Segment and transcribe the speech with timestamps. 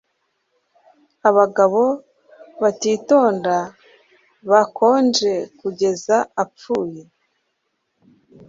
[1.29, 1.81] Abagabo
[2.61, 3.55] batitonda
[4.49, 7.01] bakonje kugeza apfuye